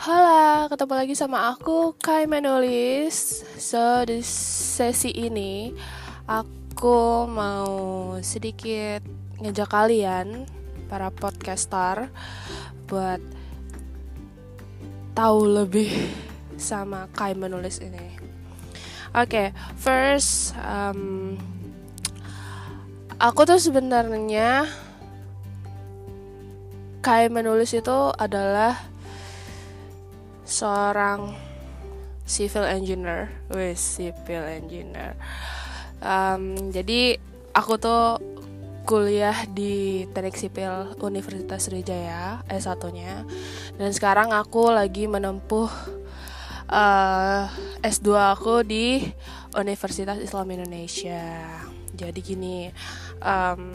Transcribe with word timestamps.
Halo, 0.00 0.64
ketemu 0.72 0.94
lagi 0.96 1.12
sama 1.12 1.52
aku 1.52 1.92
Kai 2.00 2.24
Menulis. 2.24 3.44
So 3.60 4.00
di 4.08 4.24
sesi 4.24 5.12
ini 5.12 5.76
aku 6.24 7.28
mau 7.28 8.16
sedikit 8.24 9.04
ngejak 9.44 9.68
kalian 9.68 10.48
para 10.88 11.12
podcaster 11.12 12.08
buat 12.88 13.20
tahu 15.12 15.38
lebih 15.60 15.92
sama 16.56 17.04
Kai 17.12 17.36
Menulis 17.36 17.84
ini. 17.84 18.16
Oke, 19.12 19.12
okay, 19.12 19.48
first 19.76 20.56
um, 20.64 21.36
aku 23.20 23.44
tuh 23.44 23.60
sebenarnya 23.60 24.64
Kai 27.04 27.28
Menulis 27.28 27.76
itu 27.76 28.16
adalah 28.16 28.89
seorang 30.50 31.38
civil 32.26 32.66
engineer, 32.66 33.30
wes 33.54 33.78
civil 33.78 34.42
engineer. 34.50 35.14
Um, 36.02 36.74
jadi 36.74 37.22
aku 37.54 37.78
tuh 37.78 38.18
kuliah 38.82 39.46
di 39.46 40.02
Teknik 40.10 40.34
Sipil 40.34 40.98
Universitas 40.98 41.70
Sriwijaya 41.70 42.42
S1-nya 42.50 43.22
dan 43.78 43.90
sekarang 43.94 44.34
aku 44.34 44.72
lagi 44.72 45.06
menempuh 45.06 45.70
uh, 46.66 47.46
S2 47.84 48.08
aku 48.34 48.66
di 48.66 49.06
Universitas 49.54 50.18
Islam 50.18 50.50
Indonesia. 50.50 51.46
Jadi 51.90 52.20
gini, 52.22 52.70
um, 53.22 53.74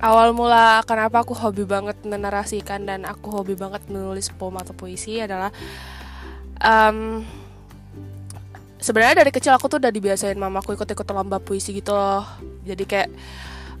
awal 0.00 0.36
mula 0.36 0.84
kenapa 0.84 1.24
aku 1.24 1.32
hobi 1.32 1.64
banget 1.64 1.96
menarasikan 2.04 2.84
dan 2.84 3.08
aku 3.08 3.32
hobi 3.32 3.56
banget 3.56 3.80
menulis 3.88 4.28
poem 4.28 4.60
atau 4.60 4.76
puisi 4.76 5.20
adalah 5.24 5.48
um, 6.60 7.24
sebenarnya 8.80 9.24
dari 9.24 9.32
kecil 9.32 9.56
aku 9.56 9.72
tuh 9.72 9.78
udah 9.80 9.92
dibiasain 9.92 10.36
mamaku 10.36 10.76
ikut-ikut 10.76 11.06
lomba 11.10 11.40
puisi 11.40 11.72
gitu 11.72 11.96
loh. 11.96 12.24
Jadi 12.68 12.84
kayak 12.84 13.10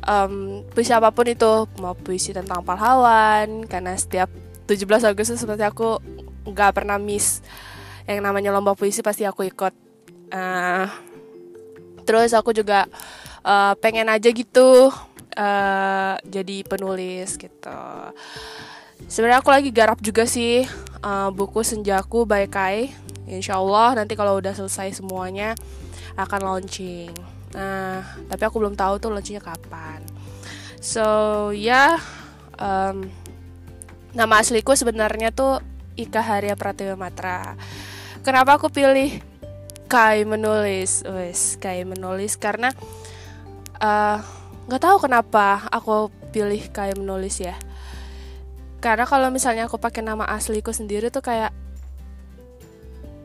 um, 0.08 0.64
puisi 0.72 0.90
apa 0.96 1.12
pun 1.12 1.28
itu 1.28 1.68
mau 1.78 1.92
puisi 1.92 2.32
tentang 2.32 2.64
pahlawan 2.64 3.68
karena 3.68 3.92
setiap 3.94 4.32
17 4.66 4.82
Agustus 5.06 5.38
seperti 5.38 5.62
aku 5.62 6.00
nggak 6.46 6.82
pernah 6.82 6.98
miss 6.98 7.42
yang 8.06 8.22
namanya 8.22 8.54
lomba 8.54 8.72
puisi 8.74 9.04
pasti 9.04 9.28
aku 9.28 9.44
ikut. 9.46 9.74
Uh, 10.26 10.90
terus 12.02 12.34
aku 12.34 12.50
juga 12.50 12.86
uh, 13.46 13.78
pengen 13.78 14.10
aja 14.10 14.26
gitu 14.30 14.90
uh, 15.36 16.16
jadi 16.24 16.64
penulis 16.66 17.36
gitu. 17.36 17.80
Sebenarnya 19.06 19.44
aku 19.44 19.52
lagi 19.52 19.70
garap 19.70 20.00
juga 20.00 20.24
sih 20.24 20.64
uh, 21.04 21.28
buku 21.30 21.60
senjaku 21.62 22.24
by 22.24 22.48
Kai. 22.48 22.90
Insya 23.28 23.60
Allah 23.60 23.94
nanti 24.02 24.16
kalau 24.16 24.40
udah 24.40 24.56
selesai 24.56 24.98
semuanya 24.98 25.52
akan 26.16 26.40
launching. 26.42 27.12
Nah 27.52 28.02
tapi 28.26 28.42
aku 28.48 28.56
belum 28.58 28.74
tahu 28.74 28.98
tuh 28.98 29.12
launchingnya 29.12 29.44
kapan. 29.44 30.00
So 30.80 31.04
ya 31.52 31.60
yeah, 31.60 31.92
um, 32.56 33.12
nama 34.16 34.40
asliku 34.40 34.72
sebenarnya 34.72 35.30
tuh 35.30 35.60
Ika 35.96 36.24
Haria 36.24 36.56
Pratiwi 36.56 36.96
Matra. 36.96 37.56
Kenapa 38.24 38.56
aku 38.56 38.72
pilih 38.72 39.20
Kai 39.86 40.26
menulis? 40.26 41.06
Wes 41.06 41.60
Kai 41.60 41.84
menulis 41.86 42.34
karena 42.34 42.72
uh, 43.78 44.18
nggak 44.66 44.82
tahu 44.82 44.96
kenapa 45.06 45.66
aku 45.70 46.10
pilih 46.34 46.60
kayak 46.74 46.98
menulis 46.98 47.38
ya. 47.38 47.54
Karena 48.82 49.06
kalau 49.08 49.30
misalnya 49.30 49.66
aku 49.70 49.78
pakai 49.80 50.02
nama 50.02 50.26
asliku 50.26 50.70
sendiri 50.74 51.10
tuh 51.10 51.22
kayak 51.22 51.54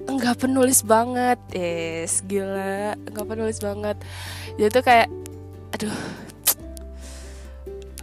nggak 0.05 0.37
penulis 0.41 0.85
banget. 0.85 1.37
Yes 1.53 2.21
gila. 2.25 2.95
Nggak 3.09 3.27
penulis 3.27 3.57
banget. 3.59 3.97
Jadi 4.57 4.69
tuh 4.69 4.83
kayak 4.85 5.09
aduh. 5.73 5.97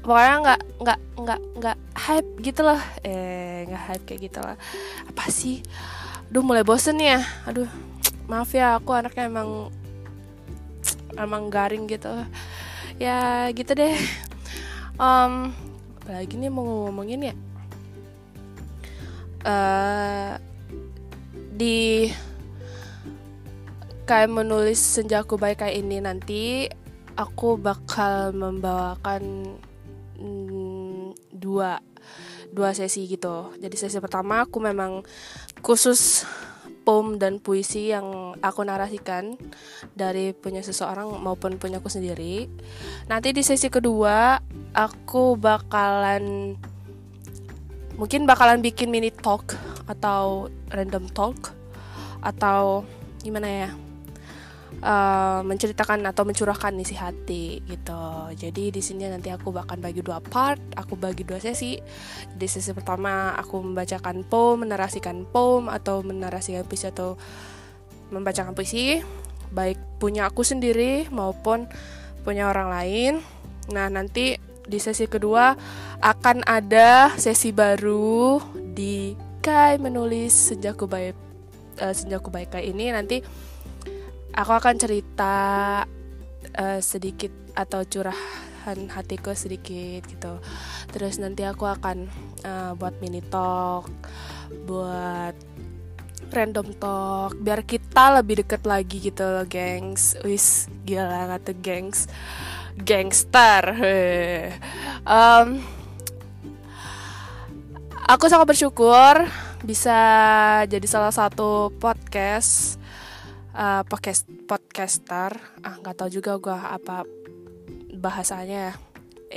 Pokoknya 0.02 0.34
nggak 0.40 0.60
nggak 0.80 0.98
nggak 1.20 1.40
nggak 1.58 1.76
hype 1.94 2.30
gitu 2.42 2.60
loh. 2.66 2.80
Eh 3.06 3.64
nggak 3.70 3.82
hype 3.86 4.04
kayak 4.06 4.20
gitu 4.30 4.40
lah. 4.42 4.56
Apa 5.08 5.30
sih? 5.30 5.62
Aduh 6.28 6.42
mulai 6.42 6.66
bosen 6.66 6.98
ya. 7.00 7.22
Aduh 7.46 7.68
maaf 8.28 8.52
ya 8.52 8.76
aku 8.76 8.92
anaknya 8.92 9.24
emang 9.24 9.72
emang 11.16 11.48
garing 11.48 11.88
gitu 11.88 12.12
ya 12.98 13.48
gitu 13.54 13.72
deh. 13.78 13.94
Um, 14.98 15.54
apalagi 16.02 16.34
nih 16.34 16.50
mau 16.50 16.90
ngomongin 16.90 17.30
ya? 17.30 17.34
Uh, 19.46 20.34
di 21.54 22.10
kayak 24.02 24.34
menulis 24.34 24.82
senjaku 24.82 25.38
baik 25.38 25.62
kayak 25.62 25.78
ini 25.78 26.02
nanti 26.02 26.66
aku 27.14 27.54
bakal 27.54 28.34
membawakan 28.34 29.54
mm, 30.18 31.14
dua 31.34 31.78
dua 32.50 32.70
sesi 32.74 33.06
gitu. 33.06 33.54
Jadi 33.58 33.76
sesi 33.78 33.98
pertama 34.02 34.42
aku 34.42 34.58
memang 34.58 35.06
khusus 35.62 36.26
poem 36.88 37.20
dan 37.20 37.36
puisi 37.36 37.92
yang 37.92 38.32
aku 38.40 38.64
narasikan 38.64 39.36
dari 39.92 40.32
punya 40.32 40.64
seseorang 40.64 41.20
maupun 41.20 41.60
punya 41.60 41.84
aku 41.84 41.92
sendiri. 41.92 42.48
Nanti 43.12 43.36
di 43.36 43.44
sesi 43.44 43.68
kedua 43.68 44.40
aku 44.72 45.36
bakalan 45.36 46.56
mungkin 48.00 48.24
bakalan 48.24 48.64
bikin 48.64 48.88
mini 48.88 49.12
talk 49.12 49.52
atau 49.84 50.48
random 50.72 51.04
talk 51.12 51.52
atau 52.24 52.88
gimana 53.20 53.68
ya 53.68 53.70
uh, 54.82 55.40
menceritakan 55.42 56.04
atau 56.06 56.22
mencurahkan 56.26 56.74
isi 56.78 56.94
hati 56.94 57.62
gitu. 57.66 58.32
Jadi 58.34 58.70
di 58.74 58.82
sini 58.82 59.06
nanti 59.06 59.30
aku 59.32 59.50
bakal 59.50 59.78
bagi 59.78 60.02
dua 60.02 60.22
part, 60.22 60.60
aku 60.74 60.94
bagi 60.94 61.22
dua 61.22 61.38
sesi. 61.42 61.78
Di 62.34 62.46
sesi 62.46 62.70
pertama 62.74 63.34
aku 63.34 63.62
membacakan 63.62 64.26
poem, 64.26 64.66
menarasikan 64.66 65.26
poem 65.28 65.70
atau 65.70 66.02
menarasikan 66.02 66.66
puisi 66.66 66.86
atau 66.90 67.18
membacakan 68.08 68.56
puisi, 68.56 69.00
baik 69.52 70.00
punya 70.00 70.28
aku 70.28 70.44
sendiri 70.44 71.10
maupun 71.12 71.68
punya 72.22 72.48
orang 72.48 72.68
lain. 72.72 73.12
Nah, 73.68 73.92
nanti 73.92 74.40
di 74.68 74.78
sesi 74.80 75.08
kedua 75.08 75.56
akan 76.04 76.44
ada 76.44 77.16
sesi 77.16 77.50
baru 77.56 78.36
di 78.54 79.16
Kai 79.38 79.80
menulis 79.80 80.52
senjaku 80.52 80.84
baik 80.84 81.16
uh, 81.80 81.94
senjaku 81.94 82.28
baik 82.28 82.52
kayak 82.52 82.68
ini 82.74 82.92
nanti 82.92 83.22
aku 84.38 84.52
akan 84.54 84.74
cerita 84.78 85.34
uh, 86.54 86.78
sedikit 86.78 87.34
atau 87.58 87.82
curahan 87.82 88.78
hatiku 88.94 89.34
sedikit 89.34 90.06
gitu. 90.06 90.38
Terus 90.94 91.18
nanti 91.18 91.42
aku 91.42 91.66
akan 91.66 92.06
uh, 92.46 92.72
buat 92.78 92.94
mini 93.02 93.18
talk 93.26 93.90
buat 94.64 95.34
random 96.30 96.72
talk 96.78 97.34
biar 97.40 97.66
kita 97.66 98.20
lebih 98.22 98.46
deket 98.46 98.62
lagi 98.62 99.10
gitu 99.10 99.26
loh 99.26 99.46
gengs. 99.50 100.14
Wis 100.22 100.70
gila 100.86 101.34
tuh 101.42 101.58
gengs. 101.58 102.06
Gangster 102.78 103.74
um, 105.02 105.58
aku 108.06 108.30
sangat 108.30 108.46
bersyukur 108.46 109.26
bisa 109.66 109.98
jadi 110.70 110.86
salah 110.86 111.10
satu 111.10 111.74
podcast 111.82 112.77
uh, 113.58 113.82
podcast 113.84 114.30
podcaster 114.46 115.34
ah 115.66 115.74
nggak 115.82 115.98
tahu 115.98 116.22
juga 116.22 116.38
gue 116.38 116.54
apa 116.54 117.02
bahasanya 117.98 118.72
ya. 118.72 118.74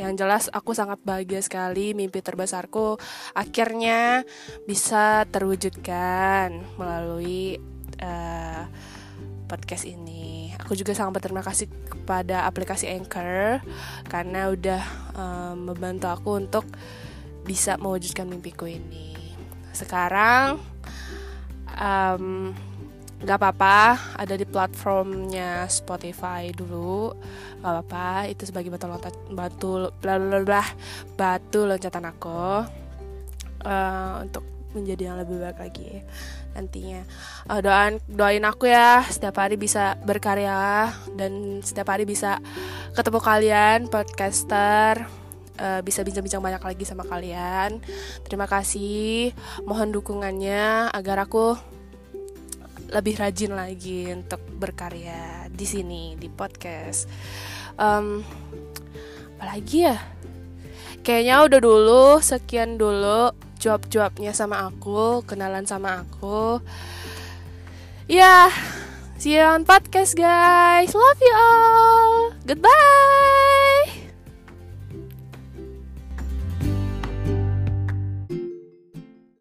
yang 0.08 0.16
jelas 0.16 0.48
aku 0.54 0.72
sangat 0.72 1.02
bahagia 1.04 1.44
sekali 1.44 1.92
mimpi 1.92 2.24
terbesarku 2.24 2.96
akhirnya 3.36 4.24
bisa 4.64 5.28
terwujudkan 5.28 6.64
melalui 6.80 7.60
uh, 8.00 8.64
podcast 9.52 9.84
ini. 9.84 10.56
Aku 10.64 10.80
juga 10.80 10.96
sangat 10.96 11.20
berterima 11.20 11.44
kasih 11.44 11.68
kepada 11.68 12.48
aplikasi 12.48 12.88
Anchor 12.88 13.60
karena 14.08 14.48
udah 14.48 14.84
um, 15.12 15.76
membantu 15.76 16.08
aku 16.08 16.40
untuk 16.40 16.64
bisa 17.44 17.76
mewujudkan 17.76 18.32
mimpiku 18.32 18.72
ini. 18.72 19.12
Sekarang 19.76 20.56
um, 21.76 22.56
nggak 23.22 23.38
apa-apa 23.38 23.78
ada 24.18 24.34
di 24.34 24.46
platformnya 24.50 25.70
Spotify 25.70 26.50
dulu 26.50 27.14
nggak 27.62 27.72
apa-apa 27.72 28.34
itu 28.34 28.50
sebagai 28.50 28.74
batu 28.74 28.90
loncat 28.90 29.16
batu 29.30 29.72
bla 30.02 30.66
batu 31.14 31.60
loncatan 31.70 32.10
aku 32.10 32.66
uh, 33.62 34.26
untuk 34.26 34.42
menjadi 34.74 35.12
yang 35.12 35.18
lebih 35.22 35.38
baik 35.38 35.60
lagi 35.62 35.92
nantinya 36.58 37.06
uh, 37.52 37.60
doain 37.62 38.02
doain 38.10 38.44
aku 38.44 38.72
ya 38.72 39.06
setiap 39.06 39.38
hari 39.38 39.56
bisa 39.56 40.00
berkarya 40.02 40.90
dan 41.14 41.62
setiap 41.62 41.94
hari 41.94 42.10
bisa 42.10 42.42
ketemu 42.98 43.20
kalian 43.22 43.80
podcaster 43.88 45.06
uh, 45.62 45.80
bisa 45.86 46.02
bincang-bincang 46.02 46.44
banyak 46.44 46.64
lagi 46.64 46.84
sama 46.84 47.06
kalian. 47.08 47.80
Terima 48.26 48.50
kasih. 48.50 49.32
Mohon 49.64 50.02
dukungannya 50.02 50.92
agar 50.92 51.24
aku 51.24 51.56
lebih 52.92 53.16
rajin 53.16 53.56
lagi 53.56 54.12
untuk 54.12 54.44
berkarya 54.60 55.48
di 55.48 55.66
sini 55.66 56.20
di 56.20 56.28
podcast. 56.28 57.08
Um, 57.80 58.22
apalagi 59.40 59.88
ya? 59.88 59.98
Kayaknya 61.02 61.36
udah 61.50 61.60
dulu, 61.64 62.06
sekian 62.22 62.78
dulu 62.78 63.34
jawab-jawabnya 63.58 64.36
sama 64.38 64.70
aku, 64.70 65.26
kenalan 65.26 65.66
sama 65.66 66.06
aku. 66.06 66.62
Ya, 68.06 68.52
see 69.18 69.40
you 69.40 69.42
on 69.42 69.66
podcast 69.66 70.14
guys. 70.14 70.94
Love 70.94 71.22
you 71.24 71.34
all. 71.34 72.14
Goodbye. 72.46 73.51